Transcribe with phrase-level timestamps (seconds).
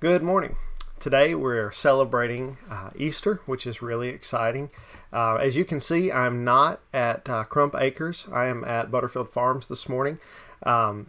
[0.00, 0.56] Good morning.
[0.98, 4.70] Today we're celebrating uh, Easter, which is really exciting.
[5.12, 8.26] Uh, as you can see, I'm not at uh, Crump Acres.
[8.32, 10.18] I am at Butterfield Farms this morning.
[10.62, 11.08] Um,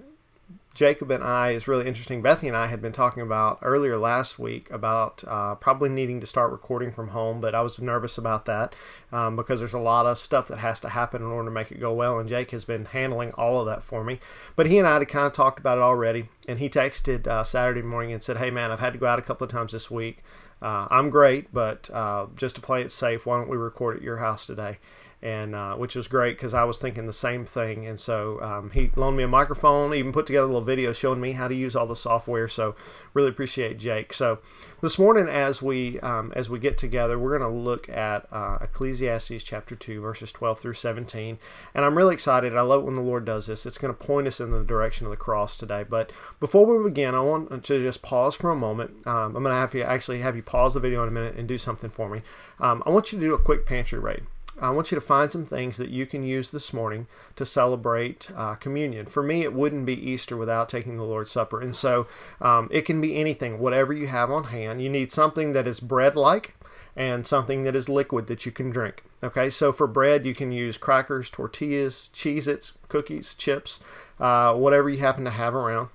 [0.73, 2.21] Jacob and I is really interesting.
[2.21, 6.27] Bethany and I had been talking about earlier last week about uh, probably needing to
[6.27, 8.73] start recording from home, but I was nervous about that
[9.11, 11.71] um, because there's a lot of stuff that has to happen in order to make
[11.71, 14.21] it go well, and Jake has been handling all of that for me.
[14.55, 17.43] But he and I had kind of talked about it already, and he texted uh,
[17.43, 19.73] Saturday morning and said, "Hey man, I've had to go out a couple of times
[19.73, 20.23] this week.
[20.61, 24.03] Uh, I'm great, but uh, just to play it safe, why don't we record at
[24.03, 24.77] your house today?"
[25.23, 27.85] And uh, which was great because I was thinking the same thing.
[27.85, 31.21] And so um, he loaned me a microphone, even put together a little video showing
[31.21, 32.47] me how to use all the software.
[32.47, 32.75] So
[33.13, 34.13] really appreciate Jake.
[34.13, 34.39] So
[34.81, 38.57] this morning, as we um, as we get together, we're going to look at uh,
[38.61, 41.37] Ecclesiastes chapter two, verses twelve through seventeen.
[41.75, 42.55] And I'm really excited.
[42.55, 43.65] I love when the Lord does this.
[43.65, 45.85] It's going to point us in the direction of the cross today.
[45.87, 49.05] But before we begin, I want to just pause for a moment.
[49.05, 51.35] Um, I'm going to have you actually have you pause the video in a minute
[51.35, 52.21] and do something for me.
[52.59, 54.23] Um, I want you to do a quick pantry raid.
[54.59, 58.29] I want you to find some things that you can use this morning to celebrate
[58.35, 59.05] uh, communion.
[59.05, 61.61] For me, it wouldn't be Easter without taking the Lord's Supper.
[61.61, 62.07] And so
[62.41, 64.81] um, it can be anything, whatever you have on hand.
[64.81, 66.55] You need something that is bread like
[66.95, 69.03] and something that is liquid that you can drink.
[69.23, 73.79] Okay, so for bread, you can use crackers, tortillas, Cheez Its, cookies, chips,
[74.19, 75.89] uh, whatever you happen to have around.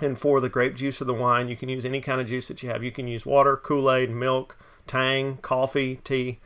[0.00, 2.46] And for the grape juice or the wine, you can use any kind of juice
[2.48, 2.84] that you have.
[2.84, 6.38] You can use water, Kool Aid, milk, Tang, coffee, tea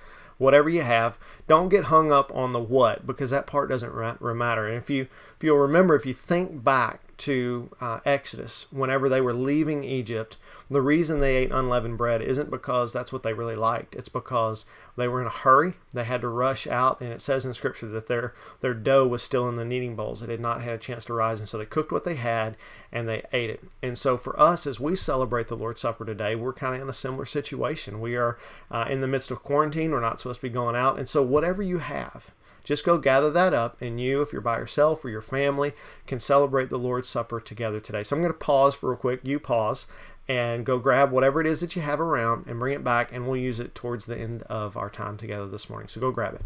[0.42, 1.18] whatever you have.
[1.52, 4.66] Don't get hung up on the what because that part doesn't matter.
[4.66, 5.02] And if you
[5.36, 10.38] if you'll remember, if you think back to uh, Exodus, whenever they were leaving Egypt,
[10.70, 13.94] the reason they ate unleavened bread isn't because that's what they really liked.
[13.94, 14.64] It's because
[14.96, 15.74] they were in a hurry.
[15.92, 19.22] They had to rush out, and it says in Scripture that their their dough was
[19.22, 20.22] still in the kneading bowls.
[20.22, 22.56] It had not had a chance to rise, and so they cooked what they had
[22.94, 23.64] and they ate it.
[23.82, 26.88] And so for us, as we celebrate the Lord's Supper today, we're kind of in
[26.90, 28.00] a similar situation.
[28.02, 28.36] We are
[28.70, 29.92] uh, in the midst of quarantine.
[29.92, 32.30] We're not supposed to be going out, and so whatever you have
[32.64, 35.72] just go gather that up, and you, if you're by yourself or your family,
[36.06, 38.04] can celebrate the Lord's Supper together today.
[38.04, 39.18] So I'm going to pause for real quick.
[39.24, 39.88] You pause
[40.28, 43.26] and go grab whatever it is that you have around and bring it back, and
[43.26, 45.88] we'll use it towards the end of our time together this morning.
[45.88, 46.42] So go grab it.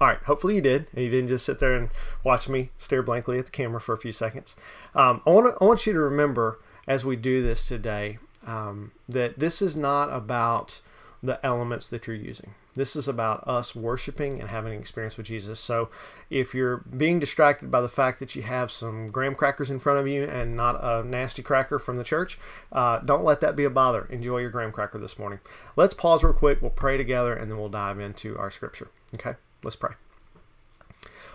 [0.00, 1.90] All right, hopefully you did, and you didn't just sit there and
[2.22, 4.54] watch me stare blankly at the camera for a few seconds.
[4.94, 8.92] Um, I, want to, I want you to remember as we do this today um,
[9.08, 10.80] that this is not about
[11.22, 12.54] the elements that you're using.
[12.74, 15.58] This is about us worshiping and having an experience with Jesus.
[15.58, 15.88] So
[16.28, 19.98] if you're being distracted by the fact that you have some graham crackers in front
[19.98, 22.38] of you and not a nasty cracker from the church,
[22.72, 24.06] uh, don't let that be a bother.
[24.10, 25.40] Enjoy your graham cracker this morning.
[25.74, 26.60] Let's pause real quick.
[26.60, 28.88] We'll pray together and then we'll dive into our scripture.
[29.14, 29.94] Okay, let's pray.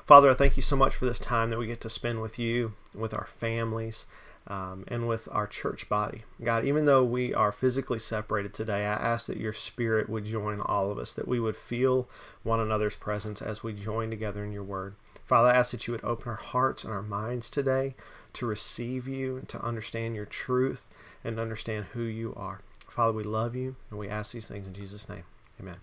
[0.06, 2.38] Father, I thank you so much for this time that we get to spend with
[2.38, 4.06] you, with our families
[4.48, 6.24] um, and with our church body.
[6.44, 10.60] God, even though we are physically separated today, I ask that your spirit would join
[10.60, 12.10] all of us, that we would feel
[12.44, 14.96] one another's presence as we join together in your word.
[15.26, 17.96] Father, I ask that you would open our hearts and our minds today
[18.34, 20.88] to receive you and to understand your truth
[21.24, 22.62] and understand who you are.
[22.90, 25.24] Father, we love you and we ask these things in Jesus' name.
[25.60, 25.78] Amen.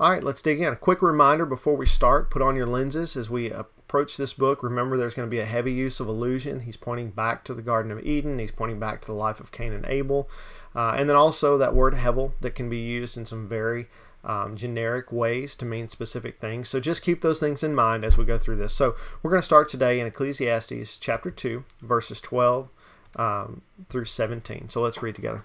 [0.00, 0.72] All right, let's dig in.
[0.72, 3.50] A quick reminder before we start put on your lenses as we
[3.86, 4.62] approach this book.
[4.62, 6.60] Remember, there's going to be a heavy use of illusion.
[6.60, 9.52] He's pointing back to the Garden of Eden, he's pointing back to the life of
[9.52, 10.28] Cain and Abel.
[10.74, 13.86] Uh, and then also that word hevel that can be used in some very
[14.24, 16.68] um, generic ways to mean specific things.
[16.68, 18.74] So just keep those things in mind as we go through this.
[18.74, 22.68] So we're going to start today in Ecclesiastes chapter 2, verses 12
[23.14, 24.68] um, through 17.
[24.68, 25.44] So let's read together.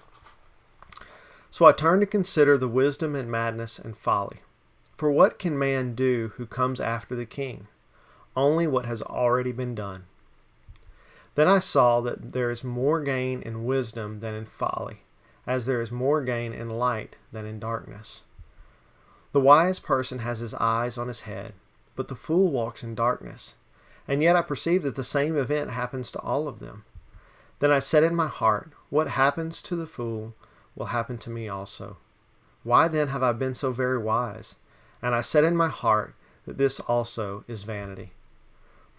[1.50, 4.38] So I turn to consider the wisdom and madness and folly.
[4.96, 7.68] For what can man do who comes after the king?
[8.34, 10.04] Only what has already been done.
[11.34, 14.98] Then I saw that there is more gain in wisdom than in folly,
[15.46, 18.22] as there is more gain in light than in darkness.
[19.32, 21.54] The wise person has his eyes on his head,
[21.96, 23.54] but the fool walks in darkness.
[24.06, 26.84] And yet I perceive that the same event happens to all of them.
[27.60, 30.34] Then I said in my heart, What happens to the fool
[30.74, 31.96] will happen to me also.
[32.62, 34.56] Why then have I been so very wise?
[35.00, 36.14] And I said in my heart
[36.46, 38.12] that this also is vanity.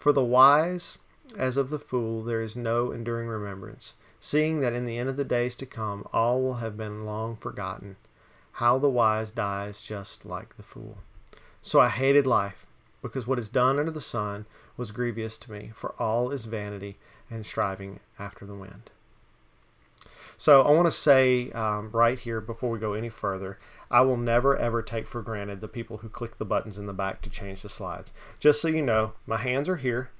[0.04, 0.98] For the wise,
[1.34, 5.16] as of the fool, there is no enduring remembrance, seeing that in the end of
[5.16, 7.96] the days to come all will have been long forgotten.
[8.52, 10.98] How the wise dies just like the fool.
[11.62, 12.66] So I hated life,
[13.00, 14.44] because what is done under the sun
[14.76, 16.98] was grievous to me, for all is vanity
[17.30, 18.90] and striving after the wind.
[20.36, 23.58] So I want to say um, right here before we go any further,
[23.94, 26.92] I will never ever take for granted the people who click the buttons in the
[26.92, 28.12] back to change the slides.
[28.40, 30.10] Just so you know, my hands are here.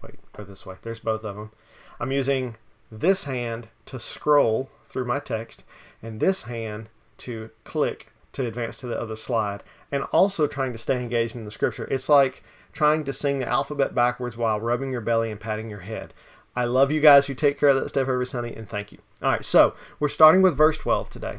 [0.00, 0.76] Wait, go this way.
[0.82, 1.50] There's both of them.
[1.98, 2.54] I'm using
[2.92, 5.64] this hand to scroll through my text,
[6.00, 10.78] and this hand to click to advance to the other slide, and also trying to
[10.78, 11.88] stay engaged in the scripture.
[11.90, 15.80] It's like trying to sing the alphabet backwards while rubbing your belly and patting your
[15.80, 16.14] head.
[16.54, 18.98] I love you guys who take care of that stuff every Sunday, and thank you.
[19.20, 21.38] All right, so we're starting with verse 12 today.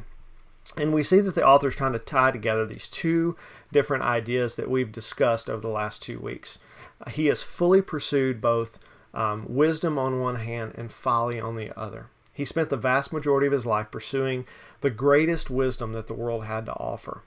[0.78, 3.36] And we see that the author is trying to tie together these two
[3.72, 6.60] different ideas that we've discussed over the last two weeks.
[7.12, 8.80] He has fully pursued both
[9.14, 12.08] um, wisdom on one hand and folly on the other.
[12.34, 14.46] He spent the vast majority of his life pursuing
[14.82, 17.24] the greatest wisdom that the world had to offer.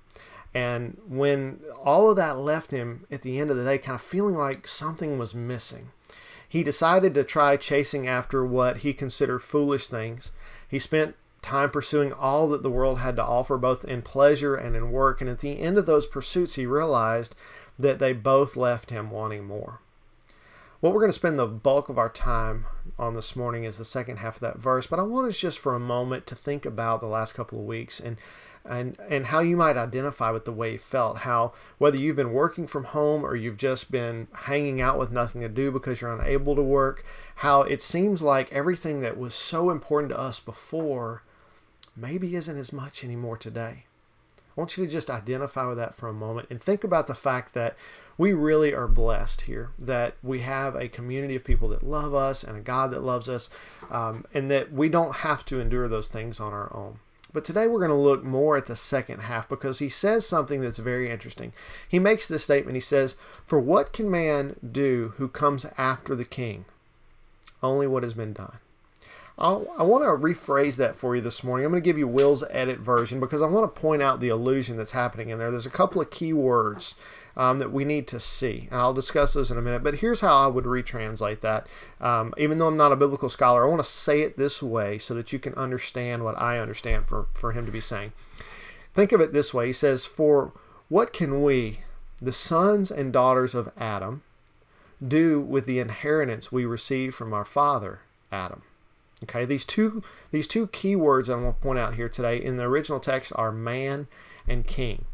[0.55, 4.03] And when all of that left him at the end of the day, kind of
[4.03, 5.91] feeling like something was missing,
[6.49, 10.33] he decided to try chasing after what he considered foolish things.
[10.69, 14.75] He spent time pursuing all that the world had to offer, both in pleasure and
[14.75, 15.21] in work.
[15.21, 17.35] And at the end of those pursuits, he realized
[17.79, 19.81] that they both left him wanting more.
[20.81, 22.67] What we're going to spend the bulk of our time
[22.99, 25.59] on this morning is the second half of that verse, but I want us just
[25.59, 28.17] for a moment to think about the last couple of weeks and
[28.65, 32.33] and and how you might identify with the way you felt how whether you've been
[32.33, 36.15] working from home or you've just been hanging out with nothing to do because you're
[36.15, 37.05] unable to work
[37.37, 41.23] how it seems like everything that was so important to us before
[41.97, 43.85] maybe isn't as much anymore today
[44.57, 47.15] I want you to just identify with that for a moment and think about the
[47.15, 47.75] fact that
[48.19, 52.45] we really are blessed here, that we have a community of people that love us
[52.45, 53.49] and a God that loves us,
[53.91, 56.99] um, and that we don't have to endure those things on our own.
[57.33, 60.61] But today we're going to look more at the second half because he says something
[60.61, 61.55] that's very interesting.
[61.89, 62.75] He makes this statement.
[62.75, 63.17] He says,
[63.47, 66.67] For what can man do who comes after the king?
[67.63, 68.59] Only what has been done.
[69.39, 71.65] I'll, i want to rephrase that for you this morning.
[71.65, 74.29] I'm going to give you Will's edit version because I want to point out the
[74.29, 75.51] illusion that's happening in there.
[75.51, 76.95] There's a couple of key words
[77.37, 78.69] um, that we need to see.
[78.71, 79.83] And I'll discuss those in a minute.
[79.83, 81.67] But here's how I would retranslate that.
[82.01, 84.99] Um, even though I'm not a biblical scholar, I want to say it this way
[84.99, 88.13] so that you can understand what I understand for, for him to be saying.
[88.95, 90.53] Think of it this way He says, For
[90.89, 91.81] what can we,
[92.21, 94.23] the sons and daughters of Adam,
[95.07, 98.01] do with the inheritance we receive from our father,
[98.31, 98.63] Adam?
[99.23, 102.57] Okay, these two these two key words I want to point out here today in
[102.57, 104.09] the original text are man
[104.49, 105.05] and king.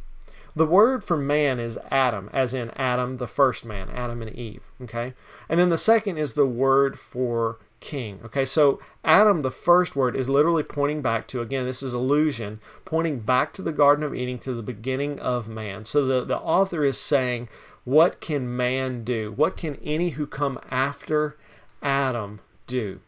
[0.56, 4.72] The word for man is Adam, as in Adam, the first man, Adam and Eve.
[4.82, 5.14] Okay?
[5.48, 8.20] And then the second is the word for king.
[8.24, 12.60] Okay, so Adam, the first word, is literally pointing back to, again, this is illusion,
[12.84, 15.84] pointing back to the Garden of Eden, to the beginning of man.
[15.84, 17.48] So the, the author is saying,
[17.84, 19.32] what can man do?
[19.32, 21.36] What can any who come after
[21.82, 23.00] Adam do?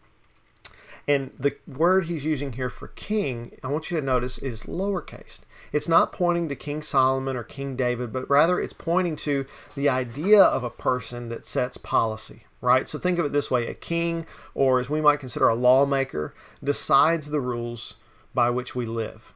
[1.09, 5.41] And the word he's using here for king, I want you to notice, is lowercase.
[5.73, 9.89] It's not pointing to King Solomon or King David, but rather it's pointing to the
[9.89, 12.89] idea of a person that sets policy, right?
[12.89, 16.35] So think of it this way a king, or as we might consider a lawmaker,
[16.63, 17.95] decides the rules
[18.35, 19.33] by which we live.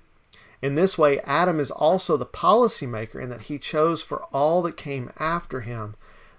[0.63, 4.77] In this way, Adam is also the policymaker in that he chose for all that
[4.77, 5.95] came after him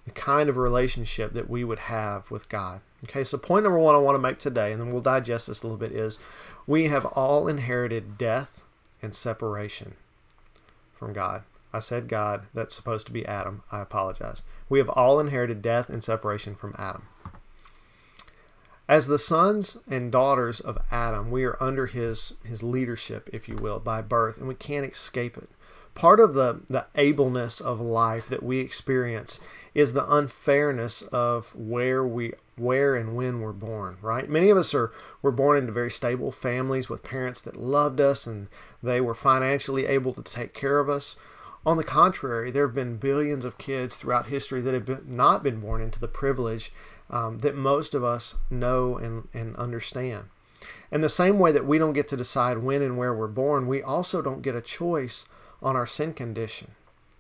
[0.06, 2.81] the kind of relationship that we would have with God.
[3.06, 5.62] Okay, so point number one I want to make today, and then we'll digest this
[5.62, 6.19] a little bit, is
[6.66, 8.63] we have all inherited death
[9.00, 9.94] and separation
[10.94, 11.44] from God.
[11.72, 13.62] I said God, that's supposed to be Adam.
[13.72, 14.42] I apologize.
[14.69, 17.04] We have all inherited death and separation from Adam.
[18.88, 23.56] As the sons and daughters of Adam, we are under his, his leadership, if you
[23.56, 25.50] will, by birth, and we can't escape it.
[25.94, 29.39] Part of the, the ableness of life that we experience
[29.75, 34.29] is the unfairness of where we where and when we're born, right?
[34.29, 38.25] Many of us are were born into very stable families with parents that loved us
[38.25, 38.48] and
[38.82, 41.17] they were financially able to take care of us.
[41.65, 45.44] On the contrary, there have been billions of kids throughout history that have been, not
[45.44, 46.72] been born into the privilege
[47.10, 50.25] um, that most of us know and, and understand.
[50.91, 53.67] In the same way that we don't get to decide when and where we're born,
[53.67, 55.25] we also don't get a choice
[55.62, 56.75] on our sin condition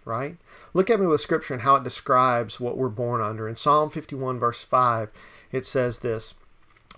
[0.05, 0.37] right?
[0.73, 3.49] Look at me with scripture and how it describes what we're born under.
[3.49, 5.09] In Psalm 51, verse 5,
[5.51, 6.35] it says this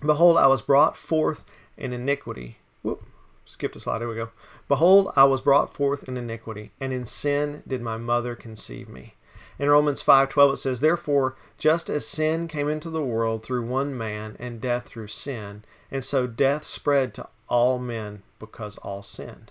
[0.04, 1.44] Behold, I was brought forth
[1.76, 2.58] in iniquity.
[2.82, 3.02] Whoop,
[3.46, 4.00] skipped a slide.
[4.00, 4.30] Here we go.
[4.68, 9.14] Behold, I was brought forth in iniquity, and in sin did my mother conceive me.
[9.58, 13.96] In Romans 5:12 it says, "Therefore, just as sin came into the world through one
[13.96, 19.50] man, and death through sin, and so death spread to all men because all sinned."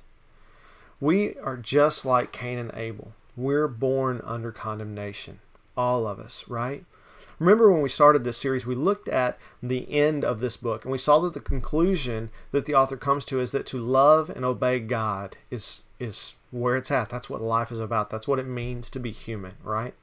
[1.01, 5.39] We are just like Cain and Abel we're born under condemnation.
[5.77, 6.83] All of us, right?
[7.39, 10.91] Remember when we started this series, we looked at the end of this book and
[10.91, 14.43] we saw that the conclusion that the author comes to is that to love and
[14.43, 17.09] obey God is is where it's at.
[17.09, 18.09] That's what life is about.
[18.09, 19.93] That's what it means to be human, right?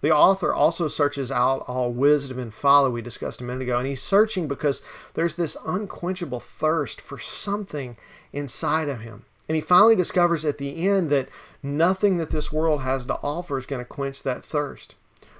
[0.00, 3.86] The author also searches out all wisdom and folly we discussed a minute ago, and
[3.86, 4.80] he's searching because
[5.14, 7.96] there's this unquenchable thirst for something
[8.32, 9.24] inside of him.
[9.48, 11.28] And he finally discovers at the end that
[11.62, 14.94] nothing that this world has to offer is going to quench that thirst.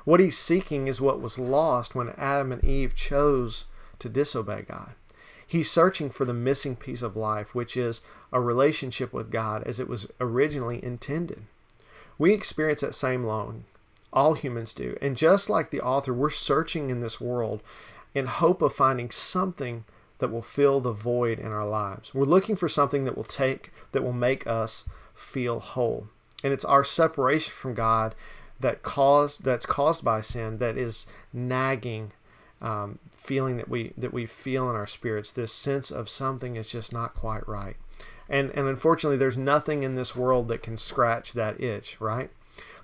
[0.04, 3.66] What he's seeking is what was lost when Adam and Eve chose
[3.98, 4.92] to disobey God.
[5.46, 8.00] He's searching for the missing piece of life, which is
[8.32, 11.42] a relationship with God as it was originally intended.
[12.18, 13.64] We experience that same longing.
[14.12, 14.96] All humans do.
[15.02, 17.62] And just like the author, we're searching in this world
[18.14, 19.84] in hope of finding something
[20.18, 22.12] that will fill the void in our lives.
[22.12, 26.08] We're looking for something that will take that will make us feel whole.
[26.44, 28.14] And it's our separation from God
[28.60, 32.12] that caused that's caused by sin that is nagging
[32.60, 35.32] um, feeling that we that we feel in our spirits.
[35.32, 37.76] This sense of something is just not quite right.
[38.28, 42.00] And and unfortunately, there's nothing in this world that can scratch that itch.
[42.00, 42.30] Right.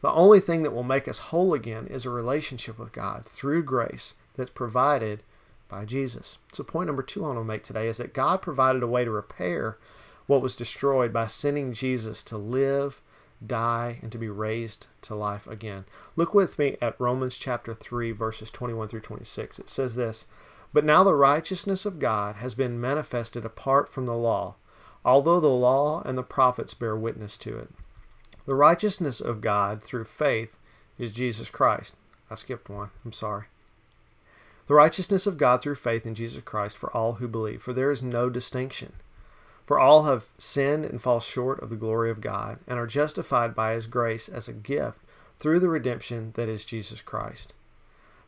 [0.01, 3.65] The only thing that will make us whole again is a relationship with God through
[3.65, 5.23] grace that's provided
[5.69, 6.39] by Jesus.
[6.53, 9.05] So, point number two I want to make today is that God provided a way
[9.05, 9.79] to repair
[10.27, 13.01] what was destroyed by sending Jesus to live,
[13.45, 15.85] die, and to be raised to life again.
[16.17, 19.59] Look with me at Romans chapter 3, verses 21 through 26.
[19.59, 20.27] It says this
[20.73, 24.57] But now the righteousness of God has been manifested apart from the law,
[25.05, 27.71] although the law and the prophets bear witness to it.
[28.47, 30.59] The righteousness of God through faith
[30.99, 31.97] is Jesus Christ.
[32.31, 32.91] I skipped one.
[33.05, 33.45] I'm sorry.
[34.67, 37.91] The righteousness of God through faith in Jesus Christ for all who believe, for there
[37.91, 38.95] is no distinction.
[39.67, 43.55] For all have sinned and fall short of the glory of God, and are justified
[43.55, 44.99] by his grace as a gift
[45.39, 47.53] through the redemption that is Jesus Christ,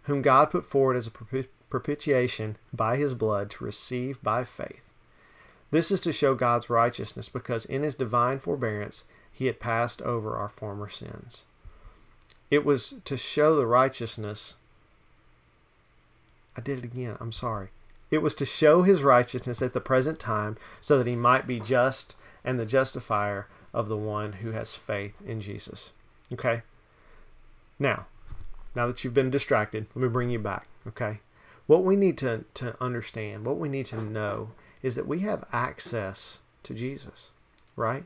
[0.03, 4.83] whom God put forward as a propitiation by his blood to receive by faith.
[5.71, 10.37] This is to show God's righteousness, because in his divine forbearance he had passed over
[10.37, 11.45] our former sins.
[12.51, 14.57] It was to show the righteousness
[16.57, 17.17] I did it again.
[17.21, 17.69] I'm sorry.
[18.11, 21.61] It was to show his righteousness at the present time so that he might be
[21.61, 25.93] just and the justifier of the one who has faith in Jesus.
[26.33, 26.63] Okay?
[27.79, 28.07] Now,
[28.75, 30.69] now that you've been distracted, let me bring you back.
[30.87, 31.21] Okay?
[31.67, 35.45] What we need to, to understand, what we need to know, is that we have
[35.53, 37.31] access to Jesus,
[37.75, 38.05] right?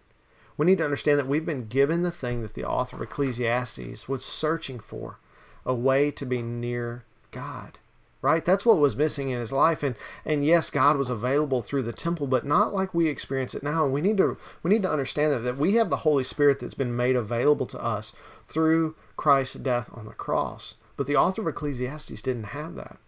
[0.56, 4.08] We need to understand that we've been given the thing that the author of Ecclesiastes
[4.08, 5.18] was searching for
[5.66, 7.78] a way to be near God
[8.22, 8.44] right?
[8.44, 9.82] That's what was missing in his life.
[9.82, 13.62] And and yes god was available through the temple but not like we experience it
[13.62, 13.86] now.
[13.86, 16.74] We need to we need to understand that that we have the holy spirit that's
[16.74, 18.12] been made available to us
[18.48, 20.76] through christ's death on the cross.
[20.96, 22.98] But the author of ecclesiastes didn't have that.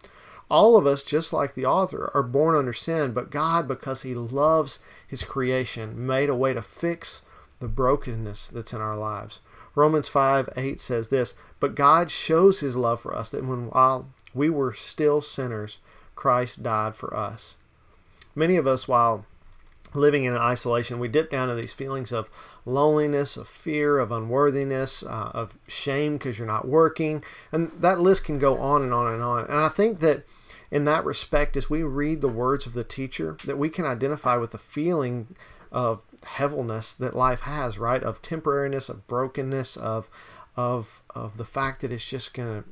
[0.49, 4.13] All of us just like the author are born under sin but god because he
[4.13, 7.23] loves his creation made a way to fix
[7.59, 9.39] the brokenness that's in our lives.
[9.75, 14.09] Romans 5 8 says this, But God shows his love for us that when while
[14.33, 15.77] we were still sinners,
[16.15, 17.55] Christ died for us.
[18.35, 19.25] Many of us, while
[19.93, 22.29] living in isolation, we dip down to these feelings of
[22.65, 27.23] loneliness, of fear, of unworthiness, uh, of shame because you're not working.
[27.51, 29.45] And that list can go on and on and on.
[29.45, 30.25] And I think that
[30.71, 34.37] in that respect, as we read the words of the teacher, that we can identify
[34.37, 35.35] with the feeling
[35.71, 38.01] of heaviness that life has, right?
[38.01, 40.09] Of temporariness, of brokenness, of
[40.55, 42.63] of of the fact that it's just gonna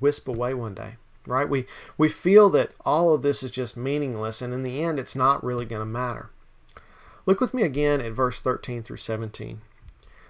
[0.00, 0.94] wisp away one day
[1.26, 1.48] right?
[1.48, 1.66] We
[1.98, 5.44] we feel that all of this is just meaningless and in the end it's not
[5.44, 6.30] really going to matter.
[7.26, 9.60] Look with me again at verse 13 through 17.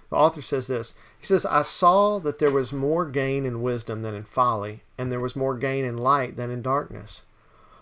[0.09, 0.93] The author says this.
[1.19, 5.11] He says, "I saw that there was more gain in wisdom than in folly, and
[5.11, 7.23] there was more gain in light than in darkness."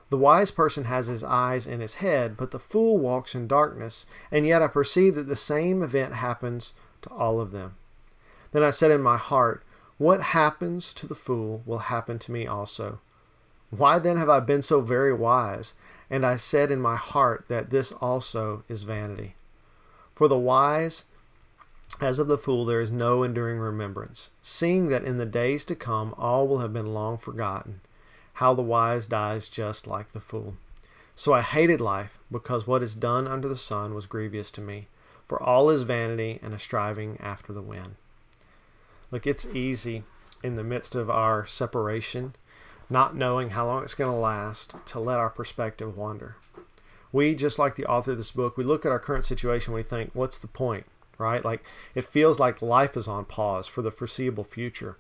[0.09, 4.05] The wise person has his eyes in his head, but the fool walks in darkness,
[4.31, 7.75] and yet I perceive that the same event happens to all of them.
[8.51, 9.63] Then I said in my heart,
[9.97, 12.99] What happens to the fool will happen to me also.
[13.77, 15.73] Why then have I been so very wise?
[16.09, 19.35] And I said in my heart that this also is vanity.
[20.13, 21.05] For the wise,
[21.99, 25.75] as of the fool, there is no enduring remembrance, seeing that in the days to
[25.75, 27.81] come all will have been long forgotten.
[28.33, 30.55] How the wise dies just like the fool.
[31.15, 34.87] So I hated life, because what is done under the sun was grievous to me,
[35.27, 37.95] for all is vanity and a striving after the wind.
[39.11, 40.03] Look, it's easy
[40.43, 42.35] in the midst of our separation
[42.89, 46.35] not knowing how long it's going to last, to let our perspective wander.
[47.11, 49.83] We, just like the author of this book, we look at our current situation, we
[49.83, 50.85] think, what's the point,
[51.17, 51.43] right?
[51.43, 51.63] Like
[51.93, 54.97] it feels like life is on pause for the foreseeable future.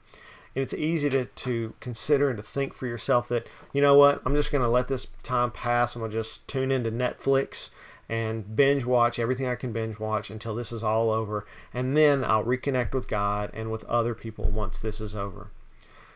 [0.55, 4.21] And it's easy to, to consider and to think for yourself that, you know what,
[4.25, 5.95] I'm just going to let this time pass.
[5.95, 7.69] I'm going to just tune into Netflix
[8.07, 11.45] and binge watch everything I can binge watch until this is all over.
[11.73, 15.49] And then I'll reconnect with God and with other people once this is over.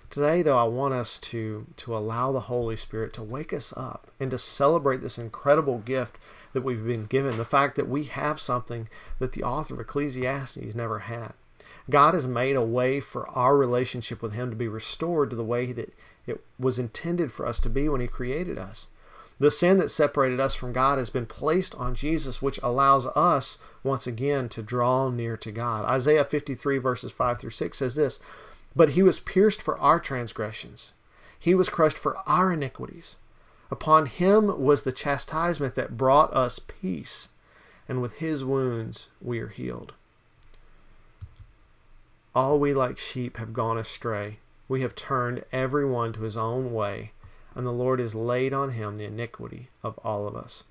[0.10, 4.08] Today, though, I want us to, to allow the Holy Spirit to wake us up
[4.20, 6.18] and to celebrate this incredible gift
[6.54, 7.38] that we've been given.
[7.38, 8.90] The fact that we have something
[9.20, 11.34] that the author of Ecclesiastes never had.
[11.92, 15.44] God has made a way for our relationship with Him to be restored to the
[15.44, 15.94] way that
[16.26, 18.88] it was intended for us to be when He created us.
[19.38, 23.58] The sin that separated us from God has been placed on Jesus, which allows us
[23.84, 25.86] once again to draw near to God.
[25.86, 28.20] Isaiah 53, verses 5 through 6 says this
[28.76, 30.94] but he was pierced for our transgressions,
[31.40, 33.18] he was crushed for our iniquities.
[33.72, 37.30] Upon him was the chastisement that brought us peace,
[37.88, 39.94] and with his wounds we are healed.
[42.36, 44.40] All we like sheep have gone astray.
[44.68, 47.12] We have turned every one to his own way,
[47.56, 50.64] and the Lord has laid on him the iniquity of all of us.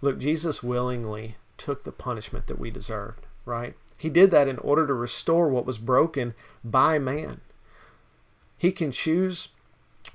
[0.00, 3.74] Look, Jesus willingly took the punishment that we deserved, right?
[4.00, 6.32] He did that in order to restore what was broken
[6.64, 7.42] by man.
[8.56, 9.48] He can choose,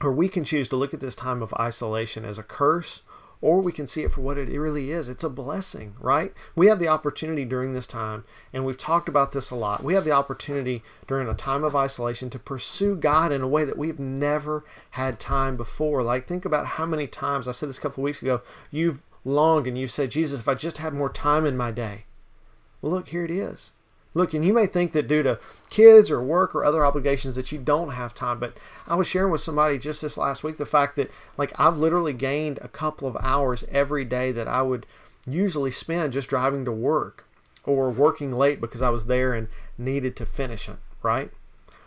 [0.01, 3.03] or we can choose to look at this time of isolation as a curse,
[3.41, 5.07] or we can see it for what it really is.
[5.07, 6.33] It's a blessing, right?
[6.55, 9.83] We have the opportunity during this time, and we've talked about this a lot.
[9.83, 13.65] We have the opportunity during a time of isolation to pursue God in a way
[13.65, 16.01] that we've never had time before.
[16.01, 19.03] Like, think about how many times, I said this a couple of weeks ago, you've
[19.23, 22.05] longed and you've said, Jesus, if I just had more time in my day.
[22.81, 23.73] Well, look, here it is.
[24.15, 27.51] Look, and you may think that due to kids or work or other obligations that
[27.51, 28.57] you don't have time, but
[28.87, 32.13] I was sharing with somebody just this last week the fact that like I've literally
[32.13, 34.85] gained a couple of hours every day that I would
[35.27, 37.27] usually spend just driving to work
[37.65, 41.29] or working late because I was there and needed to finish it, right?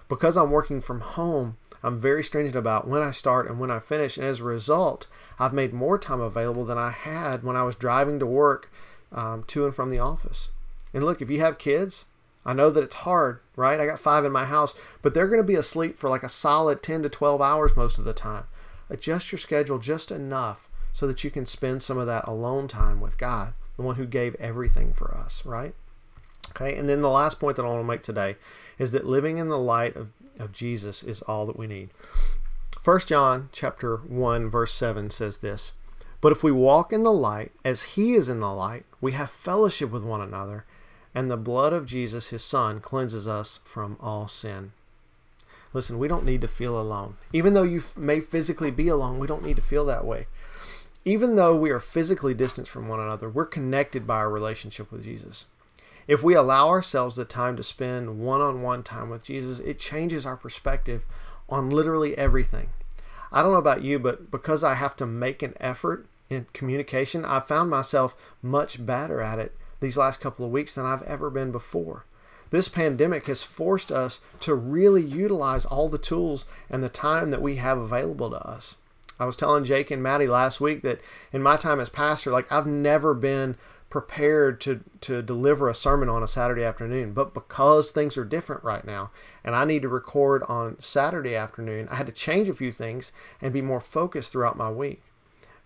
[0.06, 3.78] Because I'm working from home, I'm very stringent about when I start and when I
[3.78, 5.06] finish, and as a result,
[5.38, 8.70] I've made more time available than I had when I was driving to work
[9.12, 10.50] um, to and from the office.
[10.92, 12.06] And look, if you have kids,
[12.48, 13.78] I know that it's hard, right?
[13.78, 16.30] I got five in my house, but they're going to be asleep for like a
[16.30, 18.44] solid 10 to 12 hours most of the time.
[18.88, 23.02] Adjust your schedule just enough so that you can spend some of that alone time
[23.02, 25.74] with God, the one who gave everything for us, right?
[26.52, 28.36] Okay, and then the last point that I want to make today
[28.78, 30.08] is that living in the light of,
[30.38, 31.90] of Jesus is all that we need.
[32.82, 35.72] 1 John chapter 1 verse 7 says this,
[36.22, 39.30] "But if we walk in the light as he is in the light, we have
[39.30, 40.64] fellowship with one another,
[41.14, 44.72] and the blood of Jesus, his son, cleanses us from all sin.
[45.72, 47.16] Listen, we don't need to feel alone.
[47.32, 50.26] Even though you may physically be alone, we don't need to feel that way.
[51.04, 55.04] Even though we are physically distant from one another, we're connected by our relationship with
[55.04, 55.46] Jesus.
[56.06, 59.78] If we allow ourselves the time to spend one on one time with Jesus, it
[59.78, 61.04] changes our perspective
[61.48, 62.70] on literally everything.
[63.30, 67.24] I don't know about you, but because I have to make an effort in communication,
[67.26, 71.30] I found myself much better at it these last couple of weeks than I've ever
[71.30, 72.04] been before.
[72.50, 77.42] This pandemic has forced us to really utilize all the tools and the time that
[77.42, 78.76] we have available to us.
[79.20, 81.00] I was telling Jake and Maddie last week that
[81.32, 83.56] in my time as pastor, like I've never been
[83.90, 88.62] prepared to to deliver a sermon on a Saturday afternoon, but because things are different
[88.62, 89.10] right now
[89.42, 93.12] and I need to record on Saturday afternoon, I had to change a few things
[93.40, 95.02] and be more focused throughout my week.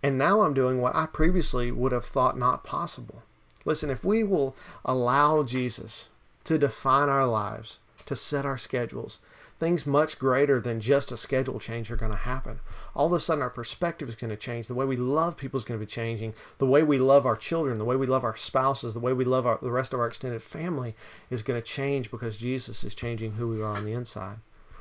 [0.03, 3.22] And now I'm doing what I previously would have thought not possible.
[3.64, 6.09] Listen, if we will allow Jesus
[6.44, 9.20] to define our lives, to set our schedules,
[9.62, 12.59] things much greater than just a schedule change are going to happen.
[12.96, 14.66] All of a sudden, our perspective is going to change.
[14.66, 16.35] The way we love people is going to be changing.
[16.59, 19.25] The way we love our children, the way we love our spouses, the way we
[19.25, 20.96] love our, the rest of our extended family
[21.31, 24.38] is going to change because Jesus is changing who we are on the inside.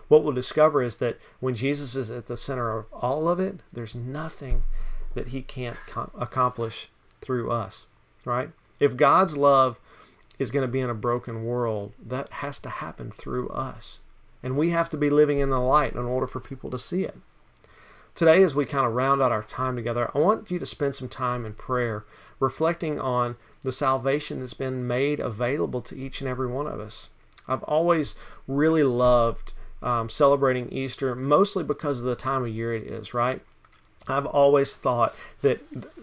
[0.08, 3.60] What we'll discover is that when Jesus is at the center of all of it,
[3.72, 4.63] there's nothing
[5.13, 5.78] that he can't
[6.17, 6.89] accomplish
[7.22, 7.86] through us,
[8.26, 8.50] right?
[8.82, 9.80] If God's love
[10.39, 14.02] is going to be in a broken world, that has to happen through us.
[14.41, 17.04] And we have to be living in the light in order for people to see
[17.04, 17.15] it.
[18.15, 20.96] Today, as we kind of round out our time together, I want you to spend
[20.96, 22.06] some time in prayer,
[22.39, 27.10] reflecting on the salvation that's been made available to each and every one of us.
[27.48, 28.15] I've always
[28.48, 33.41] really loved um, celebrating Easter, mostly because of the time of year it is, right?
[34.08, 35.62] I've always thought that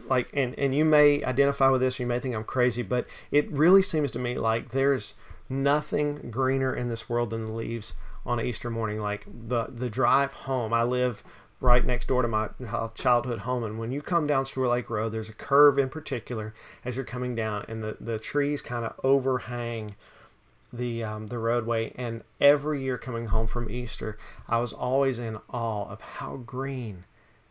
[0.08, 3.50] like and and you may identify with this, you may think I'm crazy, but it
[3.50, 5.14] really seems to me like there's
[5.48, 9.00] nothing greener in this world than the leaves on Easter morning.
[9.00, 11.22] Like the the drive home, I live
[11.60, 12.48] right next door to my
[12.94, 13.64] childhood home.
[13.64, 17.04] And when you come down Stewart Lake Road, there's a curve in particular as you're
[17.04, 19.96] coming down, and the, the trees kind of overhang
[20.72, 21.92] the um, the roadway.
[21.96, 24.16] And every year coming home from Easter,
[24.48, 27.04] I was always in awe of how green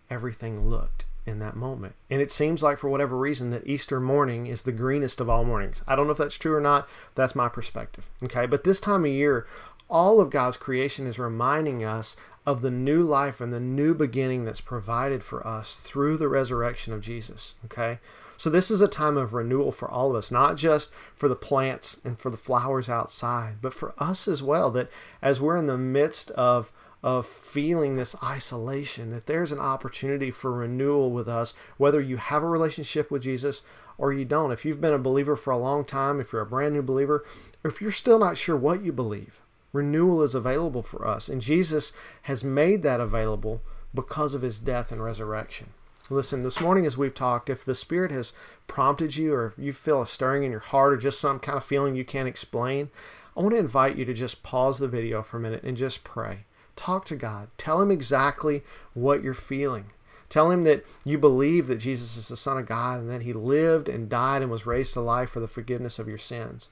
[0.10, 1.94] everything looked in that moment.
[2.10, 5.44] And it seems like, for whatever reason, that Easter morning is the greenest of all
[5.44, 5.82] mornings.
[5.88, 6.88] I don't know if that's true or not.
[7.16, 8.10] That's my perspective.
[8.24, 8.46] Okay.
[8.46, 9.46] But this time of year,
[9.90, 12.16] all of God's creation is reminding us
[12.46, 16.94] of the new life and the new beginning that's provided for us through the resurrection
[16.94, 17.56] of Jesus.
[17.66, 18.00] Okay?
[18.38, 21.36] So, this is a time of renewal for all of us, not just for the
[21.36, 24.70] plants and for the flowers outside, but for us as well.
[24.70, 24.90] That
[25.22, 26.72] as we're in the midst of
[27.08, 32.44] of feeling this isolation, that there's an opportunity for renewal with us, whether you have
[32.44, 33.62] a relationship with Jesus
[33.98, 34.52] or you don't.
[34.52, 37.24] If you've been a believer for a long time, if you're a brand new believer,
[37.64, 39.40] or if you're still not sure what you believe,
[39.72, 41.30] renewal is available for us.
[41.30, 41.94] And Jesus
[42.24, 43.62] has made that available
[43.94, 45.68] because of his death and resurrection.
[46.10, 48.34] Listen, this morning as we've talked, if the Spirit has
[48.68, 51.64] prompted you or you feel a stirring in your heart or just some kind of
[51.64, 52.90] feeling you can't explain,
[53.38, 56.04] I want to invite you to just pause the video for a minute and just
[56.04, 56.40] pray.
[56.78, 57.50] Talk to God.
[57.58, 58.64] Tell Him exactly
[58.94, 59.88] what you're feeling.
[60.30, 63.34] Tell Him that you believe that Jesus is the Son of God and that He
[63.34, 66.70] lived and died and was raised to life for the forgiveness of your sins.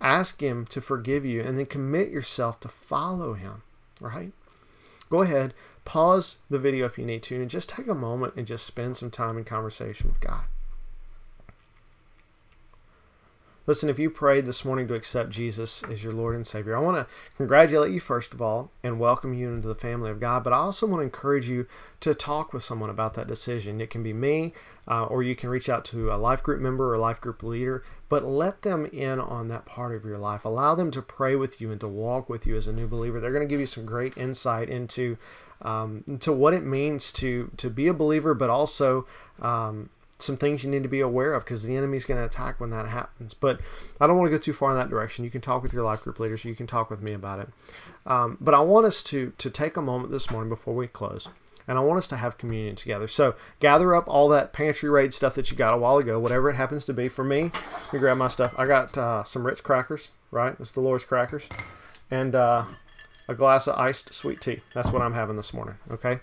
[0.00, 3.62] Ask Him to forgive you and then commit yourself to follow Him,
[4.00, 4.32] right?
[5.08, 8.46] Go ahead, pause the video if you need to, and just take a moment and
[8.46, 10.44] just spend some time in conversation with God.
[13.66, 16.80] Listen, if you prayed this morning to accept Jesus as your Lord and Savior, I
[16.80, 20.44] want to congratulate you first of all and welcome you into the family of God.
[20.44, 21.66] But I also want to encourage you
[21.98, 23.80] to talk with someone about that decision.
[23.80, 24.52] It can be me,
[24.86, 27.82] uh, or you can reach out to a life group member or life group leader,
[28.08, 30.44] but let them in on that part of your life.
[30.44, 33.18] Allow them to pray with you and to walk with you as a new believer.
[33.18, 35.18] They're going to give you some great insight into
[35.62, 39.06] um, to what it means to to be a believer, but also
[39.40, 42.60] um, some things you need to be aware of because the enemy's going to attack
[42.60, 43.34] when that happens.
[43.34, 43.60] But
[44.00, 45.24] I don't want to go too far in that direction.
[45.24, 46.44] You can talk with your life group leaders.
[46.44, 47.48] You can talk with me about it.
[48.06, 51.28] Um, but I want us to to take a moment this morning before we close,
[51.66, 53.08] and I want us to have communion together.
[53.08, 56.48] So gather up all that pantry raid stuff that you got a while ago, whatever
[56.48, 57.08] it happens to be.
[57.08, 57.50] For me,
[57.92, 58.54] me grab my stuff.
[58.56, 60.10] I got uh, some Ritz crackers.
[60.30, 61.48] Right, it's the Lord's crackers,
[62.10, 62.64] and uh,
[63.28, 64.60] a glass of iced sweet tea.
[64.74, 65.76] That's what I'm having this morning.
[65.90, 66.20] Okay.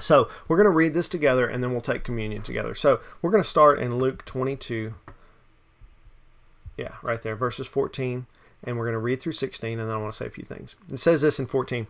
[0.00, 2.74] So we're going to read this together and then we'll take communion together.
[2.74, 4.94] So we're going to start in Luke 22.
[6.76, 8.26] Yeah, right there, verses 14.
[8.64, 10.44] And we're going to read through 16 and then I want to say a few
[10.44, 10.76] things.
[10.92, 11.86] It says this in 14.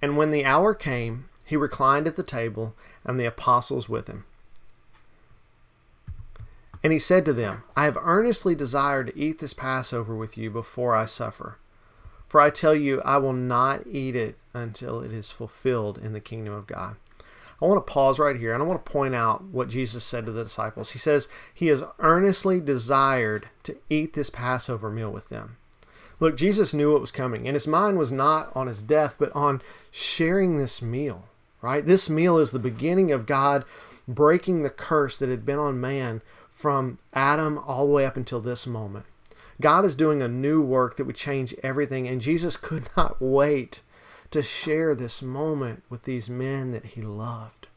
[0.00, 4.24] And when the hour came, he reclined at the table and the apostles with him.
[6.82, 10.50] And he said to them, I have earnestly desired to eat this Passover with you
[10.50, 11.58] before I suffer.
[12.28, 16.20] For I tell you, I will not eat it until it is fulfilled in the
[16.20, 16.96] kingdom of God.
[17.62, 20.26] I want to pause right here and I want to point out what Jesus said
[20.26, 20.90] to the disciples.
[20.90, 25.58] He says he has earnestly desired to eat this Passover meal with them.
[26.18, 29.34] Look, Jesus knew what was coming, and his mind was not on his death, but
[29.34, 31.24] on sharing this meal,
[31.60, 31.84] right?
[31.84, 33.64] This meal is the beginning of God
[34.06, 38.40] breaking the curse that had been on man from Adam all the way up until
[38.40, 39.04] this moment.
[39.60, 43.80] God is doing a new work that would change everything, and Jesus could not wait
[44.32, 47.68] to share this moment with these men that he loved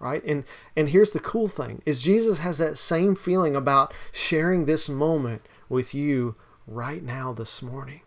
[0.00, 0.22] right?
[0.24, 0.44] And
[0.76, 5.42] and here's the cool thing is jesus has that same feeling about sharing this moment
[5.68, 8.02] with you right now this morning.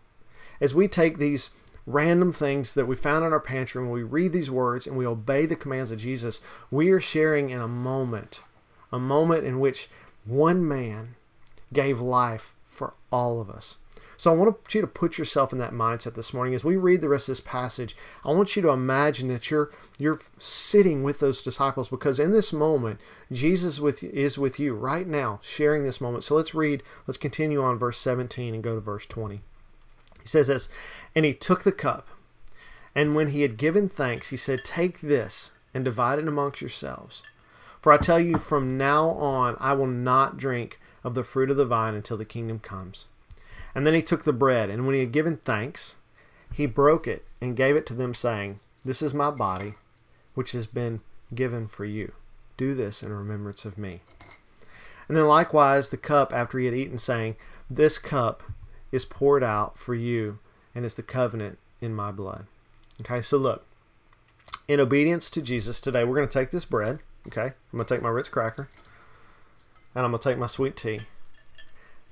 [0.60, 1.50] As we take these
[1.84, 5.04] random things that we found in our pantry and we read these words and we
[5.04, 8.38] obey the commands of jesus we are sharing in a moment
[8.92, 9.88] a moment in which
[10.24, 11.16] one man
[11.72, 13.78] gave life for all of us
[14.22, 17.00] so I want you to put yourself in that mindset this morning as we read
[17.00, 17.96] the rest of this passage.
[18.24, 22.52] I want you to imagine that you're you're sitting with those disciples because in this
[22.52, 23.00] moment
[23.32, 26.22] Jesus with is with you right now, sharing this moment.
[26.22, 26.84] So let's read.
[27.04, 29.40] Let's continue on verse 17 and go to verse 20.
[30.20, 30.68] He says this,
[31.16, 32.06] and he took the cup,
[32.94, 37.24] and when he had given thanks, he said, "Take this and divide it amongst yourselves."
[37.80, 41.56] For I tell you, from now on, I will not drink of the fruit of
[41.56, 43.06] the vine until the kingdom comes.
[43.74, 45.96] And then he took the bread, and when he had given thanks,
[46.52, 49.74] he broke it and gave it to them, saying, This is my body,
[50.34, 51.00] which has been
[51.34, 52.12] given for you.
[52.56, 54.02] Do this in remembrance of me.
[55.08, 57.36] And then likewise the cup after he had eaten, saying,
[57.70, 58.42] This cup
[58.90, 60.38] is poured out for you,
[60.74, 62.46] and is the covenant in my blood.
[63.00, 63.64] Okay, so look,
[64.68, 66.98] in obedience to Jesus today, we're going to take this bread.
[67.26, 68.68] Okay, I'm going to take my Ritz cracker,
[69.94, 71.00] and I'm going to take my sweet tea.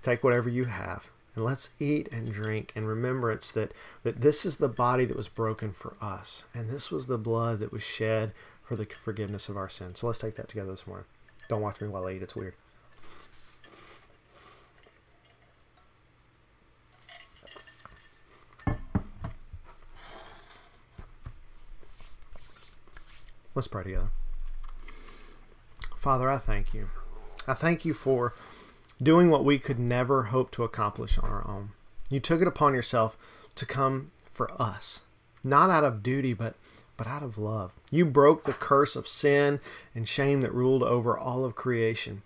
[0.02, 4.56] Take whatever you have and let's eat and drink in remembrance that, that this is
[4.56, 8.32] the body that was broken for us, and this was the blood that was shed
[8.62, 10.00] for the forgiveness of our sins.
[10.00, 11.06] So let's take that together this morning.
[11.48, 12.54] Don't watch me while I eat, it's weird.
[23.54, 24.10] Let's pray together.
[25.96, 26.88] Father, I thank you.
[27.46, 28.32] I thank you for
[29.02, 31.70] doing what we could never hope to accomplish on our own.
[32.08, 33.16] You took it upon yourself
[33.54, 35.02] to come for us,
[35.42, 36.54] not out of duty, but
[36.96, 37.72] but out of love.
[37.90, 39.58] You broke the curse of sin
[39.94, 42.20] and shame that ruled over all of creation.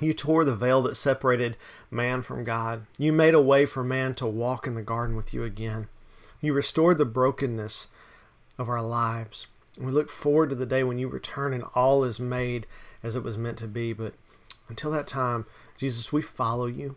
[0.00, 1.58] You tore the veil that separated
[1.90, 2.86] man from God.
[2.96, 5.88] You made a way for man to walk in the garden with you again.
[6.40, 7.88] You restored the brokenness
[8.56, 9.46] of our lives.
[9.78, 12.66] We look forward to the day when you return and all is made
[13.02, 13.92] as it was meant to be.
[13.92, 14.14] But
[14.70, 15.44] until that time,
[15.78, 16.96] Jesus, we follow you.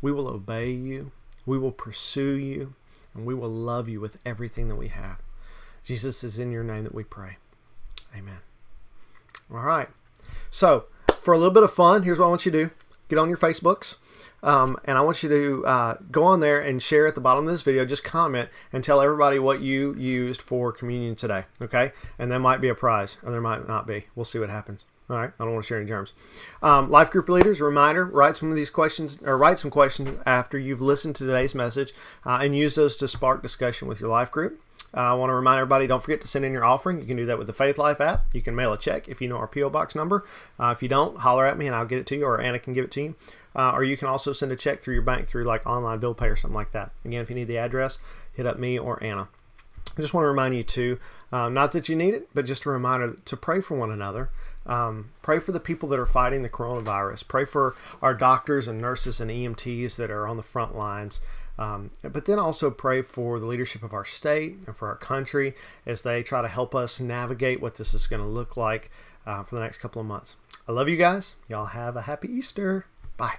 [0.00, 1.12] We will obey you.
[1.46, 2.74] We will pursue you.
[3.14, 5.18] And we will love you with everything that we have.
[5.84, 7.36] Jesus is in your name that we pray.
[8.16, 8.38] Amen.
[9.52, 9.88] All right.
[10.50, 10.86] So,
[11.20, 12.70] for a little bit of fun, here's what I want you to do
[13.08, 13.96] get on your Facebooks.
[14.42, 17.46] Um, and I want you to uh, go on there and share at the bottom
[17.46, 17.84] of this video.
[17.84, 21.44] Just comment and tell everybody what you used for communion today.
[21.60, 24.06] Okay, and there might be a prize, or there might not be.
[24.14, 24.84] We'll see what happens.
[25.10, 26.12] All right, I don't want to share any germs.
[26.62, 30.58] Um, life group leaders, reminder: write some of these questions, or write some questions after
[30.58, 31.92] you've listened to today's message,
[32.24, 34.60] uh, and use those to spark discussion with your life group.
[34.94, 37.00] I want to remind everybody don't forget to send in your offering.
[37.00, 38.26] You can do that with the Faithlife app.
[38.34, 39.70] You can mail a check if you know our P.O.
[39.70, 40.24] Box number.
[40.60, 42.58] Uh, if you don't, holler at me and I'll get it to you, or Anna
[42.58, 43.14] can give it to you.
[43.54, 46.14] Uh, or you can also send a check through your bank through like online bill
[46.14, 46.90] pay or something like that.
[47.04, 47.98] Again, if you need the address,
[48.32, 49.28] hit up me or Anna.
[49.96, 50.98] I just want to remind you too,
[51.32, 54.30] um, not that you need it, but just a reminder to pray for one another.
[54.64, 57.26] Um, pray for the people that are fighting the coronavirus.
[57.28, 61.20] Pray for our doctors and nurses and EMTs that are on the front lines.
[61.58, 65.54] Um, but then also pray for the leadership of our state and for our country
[65.84, 68.90] as they try to help us navigate what this is going to look like
[69.26, 70.36] uh, for the next couple of months.
[70.66, 71.34] I love you guys.
[71.48, 72.86] Y'all have a happy Easter.
[73.16, 73.36] Bye.